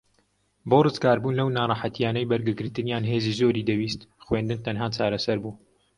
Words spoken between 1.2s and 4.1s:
لەو ناڕەحەتیانەی بەرگەگرتنیان هێزی زۆری دەویست